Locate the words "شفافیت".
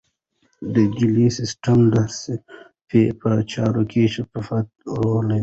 4.15-4.67